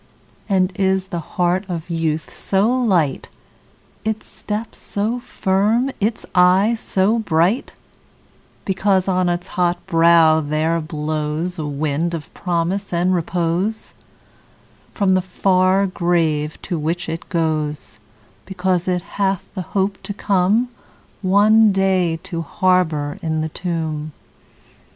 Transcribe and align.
And 0.49 0.71
is 0.77 1.09
the 1.09 1.19
heart 1.19 1.63
of 1.69 1.91
youth 1.91 2.35
so 2.35 2.67
light, 2.71 3.29
Its 4.03 4.25
step 4.25 4.73
so 4.73 5.19
firm, 5.19 5.91
its 5.99 6.25
eye 6.33 6.73
so 6.79 7.19
bright, 7.19 7.73
Because 8.65 9.07
on 9.07 9.29
its 9.29 9.49
hot 9.49 9.85
brow 9.85 10.39
there 10.41 10.81
blows 10.81 11.59
A 11.59 11.67
wind 11.67 12.15
of 12.15 12.33
promise 12.33 12.91
and 12.91 13.13
repose 13.13 13.93
From 14.91 15.09
the 15.09 15.21
far 15.21 15.85
grave, 15.85 16.59
to 16.63 16.79
which 16.79 17.07
it 17.07 17.29
goes; 17.29 17.99
Because 18.47 18.87
it 18.87 19.03
hath 19.21 19.47
the 19.53 19.61
hope 19.61 20.01
to 20.01 20.15
come, 20.15 20.69
One 21.21 21.71
day, 21.71 22.17
to 22.23 22.41
harbour 22.41 23.19
in 23.21 23.41
the 23.41 23.49
tomb? 23.49 24.13